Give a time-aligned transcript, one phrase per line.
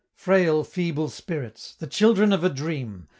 [0.15, 1.75] "Frail feeble spirits!
[1.75, 3.07] the children of a dream!